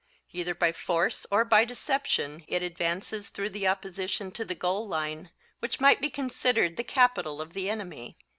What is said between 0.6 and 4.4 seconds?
force or by deception it advances through the opposition